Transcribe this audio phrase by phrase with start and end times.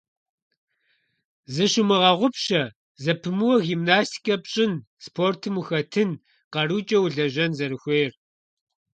[1.53, 2.61] Зыщумыгъэгъупщэ
[3.03, 4.73] зэпымыууэ гимнастикэ пщӀын,
[5.05, 6.09] спортым ухэтын,
[6.53, 8.11] къарукӀэ улэжьэн зэрыхуейр.